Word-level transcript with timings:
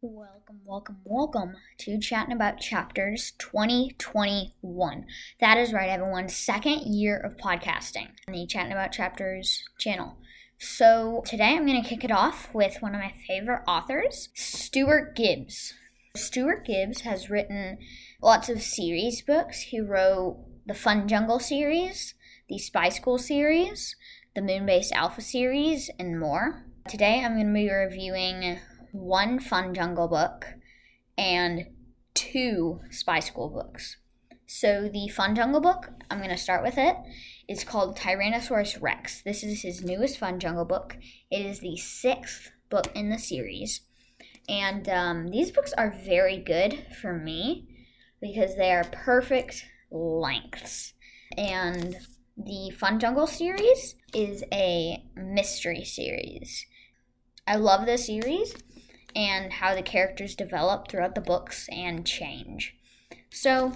Welcome, 0.00 0.60
welcome, 0.64 0.96
welcome 1.04 1.56
to 1.78 1.98
chatting 1.98 2.32
about 2.32 2.58
chapters 2.58 3.32
2021. 3.38 5.06
That 5.40 5.56
is 5.58 5.72
right, 5.72 5.88
everyone. 5.88 6.28
Second 6.28 6.80
year 6.86 7.16
of 7.16 7.36
podcasting 7.36 8.08
on 8.26 8.34
the 8.34 8.46
Chatting 8.46 8.72
About 8.72 8.92
Chapters 8.92 9.62
channel. 9.78 10.16
So 10.58 11.22
today 11.26 11.56
I'm 11.56 11.66
going 11.66 11.82
to 11.82 11.88
kick 11.88 12.04
it 12.04 12.10
off 12.10 12.52
with 12.54 12.80
one 12.80 12.94
of 12.94 13.00
my 13.00 13.12
favorite 13.26 13.62
authors, 13.66 14.28
Stuart 14.34 15.14
Gibbs. 15.16 15.74
Stuart 16.14 16.66
Gibbs 16.66 17.00
has 17.00 17.30
written 17.30 17.78
lots 18.20 18.50
of 18.50 18.60
series 18.60 19.22
books. 19.22 19.62
He 19.62 19.80
wrote 19.80 20.44
the 20.66 20.74
Fun 20.74 21.08
Jungle 21.08 21.38
series, 21.38 22.14
the 22.50 22.58
Spy 22.58 22.90
School 22.90 23.16
series, 23.16 23.96
the 24.34 24.42
Moonbase 24.42 24.92
Alpha 24.92 25.22
series, 25.22 25.90
and 25.98 26.20
more. 26.20 26.66
Today 26.86 27.24
I'm 27.24 27.36
going 27.36 27.46
to 27.46 27.54
be 27.54 27.70
reviewing 27.70 28.58
one 28.92 29.40
Fun 29.40 29.72
Jungle 29.72 30.06
book 30.06 30.44
and 31.16 31.68
two 32.12 32.80
Spy 32.90 33.20
School 33.20 33.48
books. 33.48 33.96
So, 34.46 34.90
the 34.92 35.08
Fun 35.08 35.34
Jungle 35.34 35.62
book, 35.62 35.92
I'm 36.10 36.18
going 36.18 36.28
to 36.28 36.36
start 36.36 36.62
with 36.62 36.76
it. 36.76 36.94
It's 37.48 37.64
called 37.64 37.96
Tyrannosaurus 37.96 38.82
Wrecks. 38.82 39.22
This 39.22 39.42
is 39.42 39.62
his 39.62 39.82
newest 39.82 40.18
Fun 40.18 40.38
Jungle 40.38 40.66
book. 40.66 40.98
It 41.30 41.46
is 41.46 41.60
the 41.60 41.78
sixth 41.78 42.50
book 42.68 42.88
in 42.94 43.08
the 43.08 43.18
series. 43.18 43.80
And 44.48 44.88
um, 44.88 45.28
these 45.28 45.50
books 45.50 45.72
are 45.74 45.94
very 46.04 46.38
good 46.38 46.86
for 47.00 47.12
me 47.12 47.68
because 48.20 48.56
they 48.56 48.72
are 48.72 48.84
perfect 48.84 49.64
lengths. 49.90 50.94
And 51.36 51.96
the 52.36 52.70
Fun 52.70 52.98
Jungle 52.98 53.26
series 53.26 53.94
is 54.14 54.42
a 54.52 55.04
mystery 55.14 55.84
series. 55.84 56.66
I 57.46 57.56
love 57.56 57.86
this 57.86 58.06
series 58.06 58.54
and 59.14 59.52
how 59.52 59.74
the 59.74 59.82
characters 59.82 60.34
develop 60.34 60.88
throughout 60.88 61.14
the 61.14 61.20
books 61.20 61.68
and 61.70 62.06
change. 62.06 62.74
So, 63.30 63.72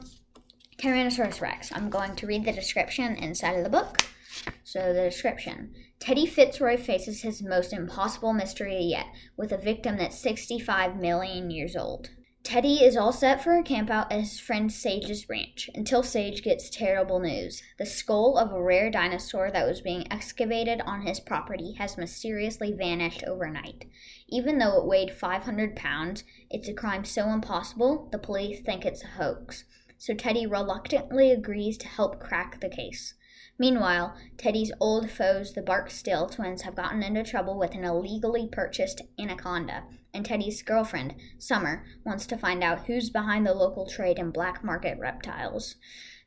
Tyrannosaurus 0.79 1.41
Wrecks. 1.41 1.73
I'm 1.73 1.91
going 1.91 2.17
to 2.17 2.27
read 2.27 2.45
the 2.45 2.53
description 2.53 3.17
inside 3.17 3.57
of 3.57 3.65
the 3.65 3.71
book. 3.71 4.03
So, 4.69 4.92
the 4.92 5.05
description 5.05 5.77
Teddy 6.00 6.27
Fitzroy 6.27 6.77
faces 6.77 7.22
his 7.22 7.41
most 7.41 7.72
impossible 7.72 8.33
mystery 8.33 8.81
yet, 8.83 9.06
with 9.36 9.53
a 9.53 9.56
victim 9.56 9.97
that's 9.97 10.19
65 10.19 10.97
million 10.97 11.53
years 11.53 11.77
old. 11.77 12.11
Teddy 12.42 12.83
is 12.83 12.97
all 12.97 13.12
set 13.12 13.41
for 13.41 13.56
a 13.56 13.62
campout 13.62 14.11
at 14.11 14.19
his 14.19 14.41
friend 14.41 14.72
Sage's 14.72 15.28
ranch 15.28 15.70
until 15.72 16.03
Sage 16.03 16.42
gets 16.42 16.69
terrible 16.69 17.20
news. 17.20 17.62
The 17.78 17.87
skull 17.87 18.37
of 18.37 18.50
a 18.50 18.61
rare 18.61 18.91
dinosaur 18.91 19.53
that 19.53 19.69
was 19.69 19.83
being 19.83 20.12
excavated 20.12 20.81
on 20.81 21.03
his 21.03 21.20
property 21.20 21.75
has 21.78 21.97
mysteriously 21.97 22.72
vanished 22.72 23.22
overnight. 23.25 23.84
Even 24.28 24.59
though 24.59 24.81
it 24.81 24.87
weighed 24.87 25.12
500 25.12 25.77
pounds, 25.77 26.25
it's 26.50 26.69
a 26.69 26.75
crime 26.75 27.05
so 27.05 27.28
impossible 27.28 28.09
the 28.11 28.19
police 28.19 28.64
think 28.64 28.84
it's 28.84 29.05
a 29.05 29.19
hoax. 29.19 29.62
So 29.99 30.15
Teddy 30.15 30.47
reluctantly 30.47 31.31
agrees 31.31 31.79
to 31.79 31.89
help 31.89 32.21
crack 32.21 32.61
the 32.61 32.69
case. 32.69 33.15
Meanwhile, 33.59 34.15
Teddy's 34.37 34.73
old 34.81 35.11
foes, 35.11 35.55
the 35.55 35.63
Barksdale 35.63 36.29
twins, 36.29 36.63
have 36.63 36.77
gotten 36.77 37.03
into 37.03 37.23
trouble 37.23 37.59
with 37.59 37.75
an 37.75 37.85
illegally 37.85 38.49
purchased 38.51 39.01
anaconda, 39.19 39.85
and 40.13 40.27
Teddy's 40.27 40.63
girlfriend, 40.63 41.15
Summer, 41.39 41.85
wants 42.05 42.27
to 42.27 42.37
find 42.37 42.63
out 42.63 42.87
who's 42.87 43.09
behind 43.09 43.47
the 43.47 43.55
local 43.55 43.89
trade 43.89 44.19
in 44.19 44.31
black 44.31 44.63
market 44.63 44.99
reptiles. 44.99 45.77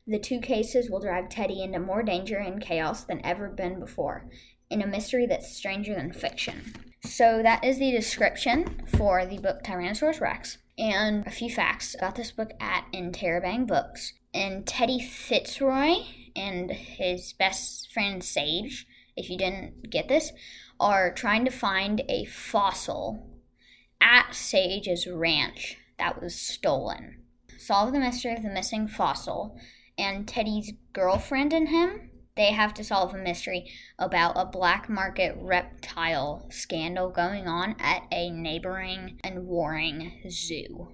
The 0.06 0.18
two 0.18 0.40
cases 0.40 0.90
will 0.90 1.00
drag 1.00 1.30
Teddy 1.30 1.62
into 1.62 1.78
more 1.78 2.02
danger 2.02 2.38
and 2.38 2.60
chaos 2.60 3.04
than 3.04 3.24
ever 3.24 3.48
been 3.48 3.78
before, 3.78 4.26
in 4.68 4.82
a 4.82 4.86
mystery 4.86 5.26
that's 5.26 5.54
stranger 5.56 5.94
than 5.94 6.12
fiction. 6.12 6.74
So, 7.04 7.42
that 7.42 7.64
is 7.64 7.78
the 7.78 7.92
description 7.92 8.82
for 8.86 9.24
the 9.24 9.38
book 9.38 9.62
Tyrannosaurus 9.62 10.20
Wrecks 10.20 10.58
and 10.80 11.26
a 11.26 11.30
few 11.30 11.50
facts 11.50 11.94
about 11.94 12.16
this 12.16 12.30
book 12.30 12.52
at 12.58 12.86
Interrobang 12.92 13.66
Books. 13.66 14.14
And 14.32 14.66
Teddy 14.66 14.98
Fitzroy 14.98 16.04
and 16.34 16.70
his 16.70 17.34
best 17.34 17.92
friend 17.92 18.24
Sage, 18.24 18.86
if 19.16 19.28
you 19.28 19.36
didn't 19.36 19.90
get 19.90 20.08
this, 20.08 20.32
are 20.78 21.12
trying 21.12 21.44
to 21.44 21.50
find 21.50 22.02
a 22.08 22.24
fossil 22.24 23.28
at 24.00 24.34
Sage's 24.34 25.06
ranch 25.06 25.76
that 25.98 26.22
was 26.22 26.34
stolen. 26.34 27.24
Solve 27.58 27.92
the 27.92 28.00
mystery 28.00 28.32
of 28.32 28.42
the 28.42 28.48
missing 28.48 28.88
fossil, 28.88 29.60
and 29.98 30.26
Teddy's 30.26 30.72
girlfriend 30.94 31.52
and 31.52 31.68
him, 31.68 32.09
they 32.40 32.52
have 32.52 32.72
to 32.72 32.82
solve 32.82 33.12
a 33.12 33.18
mystery 33.18 33.70
about 33.98 34.32
a 34.34 34.46
black 34.46 34.88
market 34.88 35.36
reptile 35.38 36.46
scandal 36.50 37.10
going 37.10 37.46
on 37.46 37.76
at 37.78 38.04
a 38.10 38.30
neighboring 38.30 39.20
and 39.22 39.46
warring 39.46 40.22
zoo. 40.30 40.88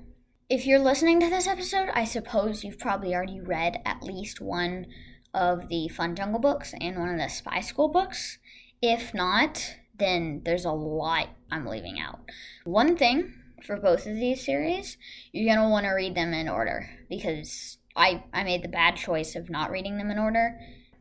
If 0.50 0.66
you're 0.66 0.80
listening 0.80 1.20
to 1.20 1.30
this 1.30 1.46
episode, 1.46 1.88
I 1.94 2.04
suppose 2.04 2.64
you've 2.64 2.80
probably 2.80 3.14
already 3.14 3.40
read 3.40 3.80
at 3.86 4.02
least 4.02 4.40
one 4.40 4.86
of 5.32 5.68
the 5.68 5.86
Fun 5.86 6.16
Jungle 6.16 6.40
books 6.40 6.74
and 6.80 6.98
one 6.98 7.10
of 7.10 7.18
the 7.18 7.28
Spy 7.28 7.60
School 7.60 7.88
books. 7.88 8.38
If 8.82 9.14
not, 9.14 9.76
then 9.96 10.42
there's 10.44 10.64
a 10.64 10.72
lot 10.72 11.28
I'm 11.48 11.64
leaving 11.64 12.00
out. 12.00 12.28
One 12.64 12.96
thing 12.96 13.34
for 13.64 13.76
both 13.76 14.04
of 14.08 14.16
these 14.16 14.44
series, 14.44 14.98
you're 15.30 15.54
going 15.54 15.64
to 15.64 15.70
want 15.70 15.84
to 15.84 15.90
read 15.90 16.16
them 16.16 16.34
in 16.34 16.48
order 16.48 16.90
because 17.08 17.78
I, 17.94 18.24
I 18.32 18.42
made 18.42 18.64
the 18.64 18.68
bad 18.68 18.96
choice 18.96 19.36
of 19.36 19.48
not 19.48 19.70
reading 19.70 19.96
them 19.96 20.10
in 20.10 20.18
order. 20.18 20.58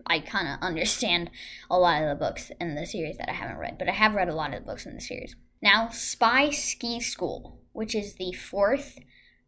I 0.08 0.20
kind 0.20 0.48
of 0.48 0.60
understand 0.62 1.32
a 1.70 1.80
lot 1.80 2.04
of 2.04 2.10
the 2.10 2.16
books 2.16 2.52
in 2.60 2.76
the 2.76 2.86
series 2.86 3.18
that 3.18 3.30
I 3.30 3.34
haven't 3.34 3.58
read, 3.58 3.78
but 3.78 3.90
I 3.90 3.94
have 3.94 4.14
read 4.14 4.30
a 4.30 4.36
lot 4.36 4.54
of 4.54 4.60
the 4.60 4.66
books 4.66 4.86
in 4.86 4.96
the 4.96 5.02
series. 5.02 5.36
Now, 5.62 5.90
Spy 5.90 6.52
Ski 6.52 7.00
School, 7.00 7.60
which 7.72 7.96
is 7.96 8.16
the 8.16 8.34
fourth 8.34 9.00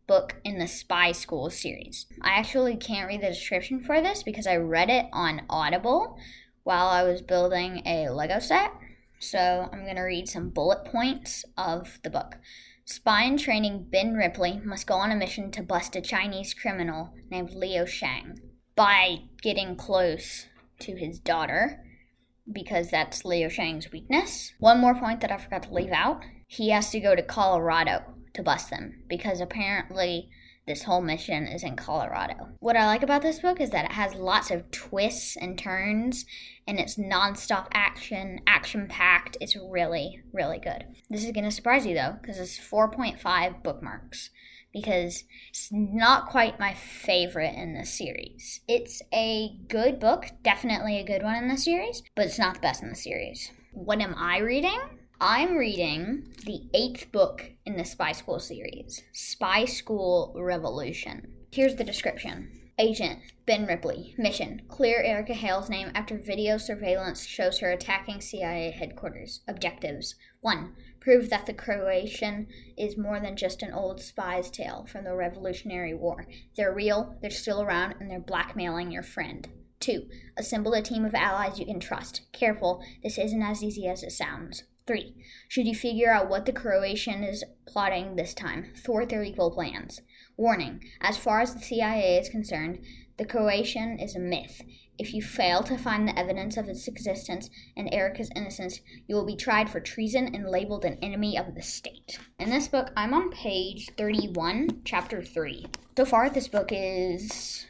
book 0.08 0.36
in 0.44 0.58
the 0.58 0.68
Spy 0.68 1.12
School 1.12 1.50
series. 1.50 2.08
I 2.22 2.30
actually 2.32 2.76
can't 2.76 3.08
read 3.08 3.22
the 3.22 3.28
description 3.28 3.82
for 3.82 4.02
this 4.02 4.24
because 4.24 4.48
I 4.48 4.56
read 4.56 4.90
it 4.90 5.06
on 5.12 5.44
Audible 5.50 6.18
while 6.64 6.88
I 6.88 7.04
was 7.04 7.22
building 7.22 7.84
a 7.86 8.10
Lego 8.10 8.40
set. 8.40 8.72
So 9.20 9.70
I'm 9.72 9.84
going 9.84 9.96
to 9.96 10.02
read 10.02 10.28
some 10.28 10.50
bullet 10.50 10.86
points 10.86 11.44
of 11.58 12.00
the 12.04 12.10
book. 12.10 12.38
Spy 12.86 13.24
in 13.24 13.38
training 13.38 13.88
Ben 13.92 14.14
Ripley 14.14 14.62
must 14.64 14.88
go 14.88 14.96
on 14.96 15.12
a 15.12 15.16
mission 15.16 15.52
to 15.52 15.64
bust 15.64 15.96
a 15.96 16.02
Chinese 16.02 16.54
criminal 16.54 17.14
named 17.30 17.52
Leo 17.52 17.86
Shang 17.86 18.40
by 18.78 19.24
getting 19.42 19.76
close 19.76 20.46
to 20.80 20.96
his 20.96 21.20
daughter 21.20 21.84
because 22.50 22.90
that's 22.90 23.26
Leo 23.26 23.50
Shang's 23.50 23.92
weakness. 23.92 24.54
One 24.60 24.80
more 24.80 24.96
point 24.96 25.20
that 25.20 25.32
I 25.34 25.38
forgot 25.38 25.64
to 25.64 25.74
leave 25.74 25.92
out 25.92 26.24
he 26.48 26.70
has 26.70 26.90
to 26.92 27.00
go 27.00 27.14
to 27.14 27.22
Colorado 27.22 28.04
to 28.34 28.42
bust 28.42 28.70
them 28.70 29.04
because 29.08 29.42
apparently 29.42 30.30
this 30.68 30.84
whole 30.84 31.02
mission 31.02 31.48
is 31.48 31.64
in 31.64 31.76
Colorado. 31.76 32.50
What 32.60 32.76
I 32.76 32.86
like 32.86 33.02
about 33.02 33.22
this 33.22 33.40
book 33.40 33.62
is 33.62 33.70
that 33.70 33.86
it 33.86 33.94
has 33.94 34.14
lots 34.14 34.52
of 34.52 34.70
twists 34.70 35.38
and 35.38 35.58
turns 35.58 36.26
and 36.68 36.80
it's 36.80 36.98
nonstop 36.98 37.68
action, 37.74 38.42
action 38.46 38.88
packed. 38.88 39.38
It's 39.40 39.56
really, 39.56 40.22
really 40.34 40.60
good. 40.60 40.84
This 41.10 41.24
is 41.24 41.32
going 41.32 41.46
to 41.46 41.52
surprise 41.52 41.86
you 41.86 41.96
though 41.96 42.18
because 42.22 42.38
it's 42.38 42.60
4.5 42.60 43.64
bookmarks 43.64 44.30
because 44.74 45.24
it's 45.50 45.70
not 45.72 46.28
quite 46.28 46.60
my 46.60 46.74
favorite 46.74 47.56
in 47.56 47.74
the 47.74 47.86
series. 47.86 48.60
It's 48.68 49.02
a 49.14 49.52
good 49.70 50.00
book, 50.00 50.26
definitely 50.44 51.00
a 51.00 51.06
good 51.06 51.24
one 51.24 51.36
in 51.36 51.48
the 51.48 51.58
series, 51.58 52.04
but 52.16 52.26
it's 52.26 52.38
not 52.38 52.56
the 52.56 52.60
best 52.60 52.84
in 52.84 52.90
the 52.90 52.96
series. 52.96 53.52
What 53.72 54.02
am 54.02 54.14
I 54.18 54.40
reading? 54.40 54.80
I'm 55.20 55.56
reading 55.56 56.32
the 56.46 56.70
eighth 56.76 57.12
book 57.12 57.54
in 57.66 57.76
the 57.76 57.86
Spy 57.86 58.12
School 58.12 58.40
series, 58.40 59.02
Spy 59.14 59.66
School 59.66 60.32
Revolution. 60.38 61.34
Here's 61.52 61.74
the 61.74 61.84
description. 61.84 62.52
Agent 62.78 63.22
Ben 63.48 63.66
Ripley. 63.66 64.14
Mission 64.20 64.62
Clear 64.68 65.02
Erica 65.02 65.34
Hale's 65.34 65.72
name 65.72 65.90
after 65.96 66.20
video 66.20 66.60
surveillance 66.60 67.26
shows 67.26 67.58
her 67.58 67.72
attacking 67.72 68.22
CIA 68.22 68.70
headquarters. 68.70 69.42
Objectives 69.48 70.14
1. 70.42 70.76
Prove 71.00 71.32
that 71.32 71.48
the 71.48 71.54
Croatoan 71.56 72.46
is 72.78 72.96
more 72.96 73.20
than 73.20 73.36
just 73.36 73.64
an 73.64 73.74
old 73.74 74.00
spy's 74.00 74.52
tale 74.52 74.86
from 74.88 75.04
the 75.04 75.16
Revolutionary 75.16 75.96
War. 75.96 76.28
They're 76.56 76.72
real, 76.72 77.18
they're 77.24 77.32
still 77.32 77.64
around, 77.64 77.96
and 78.00 78.12
they're 78.12 78.20
blackmailing 78.20 78.92
your 78.92 79.02
friend. 79.02 79.48
2. 79.80 80.08
Assemble 80.38 80.76
a 80.76 80.84
team 80.84 81.06
of 81.06 81.16
allies 81.16 81.58
you 81.58 81.66
can 81.66 81.80
trust. 81.80 82.22
Careful, 82.34 82.84
this 83.02 83.18
isn't 83.18 83.42
as 83.42 83.64
easy 83.64 83.88
as 83.88 84.04
it 84.04 84.12
sounds. 84.12 84.62
3. 84.88 85.14
Should 85.50 85.68
you 85.68 85.76
figure 85.76 86.12
out 86.12 86.30
what 86.30 86.46
the 86.46 86.54
Croatoan 86.54 87.30
is 87.30 87.44
plotting 87.68 88.16
this 88.16 88.34
time, 88.34 88.72
thwart 88.76 89.10
their 89.10 89.22
evil 89.22 89.52
plans. 89.52 90.02
Warning 90.38 90.84
As 91.02 91.18
far 91.18 91.42
as 91.42 91.54
the 91.54 91.62
CIA 91.62 92.18
is 92.18 92.30
concerned, 92.30 92.80
the 93.18 93.26
Croatoan 93.26 94.04
is 94.04 94.16
a 94.16 94.20
myth. 94.20 94.62
If 94.98 95.14
you 95.14 95.22
fail 95.22 95.62
to 95.64 95.78
find 95.78 96.08
the 96.08 96.18
evidence 96.18 96.58
of 96.58 96.68
its 96.68 96.88
existence 96.88 97.52
and 97.76 97.88
Erica's 97.94 98.32
innocence, 98.36 98.80
you 99.08 99.16
will 99.16 99.26
be 99.26 99.36
tried 99.36 99.70
for 99.70 99.80
treason 99.80 100.34
and 100.34 100.50
labeled 100.50 100.86
an 100.86 100.98
enemy 101.04 101.38
of 101.38 101.54
the 101.54 101.62
state. 101.62 102.18
In 102.40 102.50
this 102.50 102.68
book, 102.68 102.90
I'm 102.98 103.14
on 103.14 103.30
page 103.30 103.92
31, 103.98 104.82
chapter 104.86 105.22
3. 105.22 105.68
So 105.96 106.06
far, 106.06 106.30
this 106.30 106.48
book 106.48 106.70
is 106.72 107.68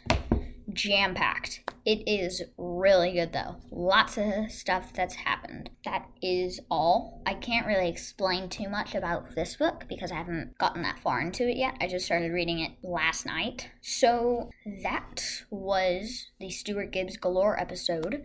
jam 0.72 1.16
packed. 1.16 1.67
It 1.88 2.04
is 2.06 2.44
really 2.58 3.14
good 3.14 3.32
though. 3.32 3.56
Lots 3.72 4.18
of 4.18 4.52
stuff 4.52 4.92
that's 4.92 5.16
happened. 5.16 5.70
That 5.86 6.06
is 6.22 6.60
all. 6.70 7.24
I 7.26 7.34
can't 7.34 7.66
really 7.66 7.88
explain 7.88 8.50
too 8.50 8.68
much 8.68 8.94
about 8.94 9.36
this 9.36 9.56
book 9.56 9.86
because 9.88 10.12
I 10.12 10.16
haven't 10.16 10.58
gotten 10.58 10.82
that 10.82 11.00
far 11.00 11.22
into 11.22 11.48
it 11.48 11.56
yet. 11.56 11.78
I 11.80 11.88
just 11.88 12.06
started 12.06 12.34
reading 12.34 12.60
it 12.60 12.74
last 12.84 13.26
night. 13.26 13.70
So 13.80 14.50
that 14.84 15.24
was 15.50 16.28
the 16.42 16.50
Stuart 16.50 16.92
Gibbs 16.92 17.16
Galore 17.16 17.58
episode. 17.58 18.22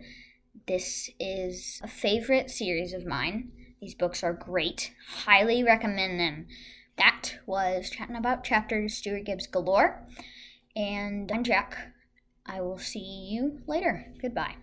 This 0.67 1.09
is 1.17 1.79
a 1.81 1.87
favorite 1.87 2.51
series 2.51 2.91
of 2.91 3.05
mine. 3.05 3.53
These 3.79 3.95
books 3.95 4.25
are 4.25 4.33
great. 4.33 4.91
Highly 5.23 5.63
recommend 5.63 6.19
them. 6.19 6.47
That 6.97 7.35
was 7.45 7.89
chatting 7.89 8.17
about 8.17 8.43
chapters 8.43 8.95
Stuart 8.95 9.23
Gibbs 9.23 9.47
Galore. 9.47 10.05
And 10.75 11.31
I'm 11.33 11.45
Jack. 11.45 11.77
I 12.45 12.61
will 12.61 12.77
see 12.77 13.29
you 13.31 13.61
later. 13.67 14.05
Goodbye. 14.21 14.55